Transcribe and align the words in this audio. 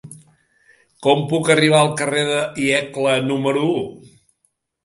Com 1.07 1.19
puc 1.33 1.51
arribar 1.55 1.81
al 1.83 1.91
carrer 2.01 2.23
de 2.31 2.39
Iecla 2.65 3.15
número 3.29 3.63
u? 3.71 3.77